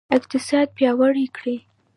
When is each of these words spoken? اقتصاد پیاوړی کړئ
اقتصاد 0.17 0.67
پیاوړی 0.77 1.25
کړئ 1.37 1.57